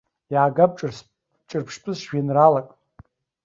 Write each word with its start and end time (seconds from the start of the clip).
Иаагап 0.33 0.71
ҿырԥштәыс 1.47 1.99
жәеинраалак. 2.07 2.67